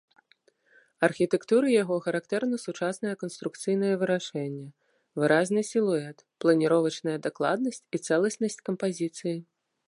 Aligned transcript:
Архітэктуры 1.07 1.67
яго 1.83 1.95
характэрна 2.05 2.57
сучаснае 2.63 3.13
канструкцыйнае 3.23 3.91
вырашэнне, 4.05 4.65
выразны 5.25 5.61
сілуэт, 5.71 6.17
планіровачная 6.47 7.15
дакладнасць 7.27 7.83
і 7.99 8.03
цэласнасць 8.09 8.59
кампазіцыі. 8.73 9.37